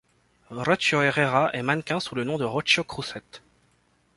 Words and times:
Rocío 0.49 1.03
Herrera 1.03 1.51
est 1.53 1.61
mannequin 1.61 1.99
sous 1.99 2.15
le 2.15 2.23
nom 2.23 2.39
de 2.39 2.43
Rocío 2.43 2.83
Crusset. 2.83 3.21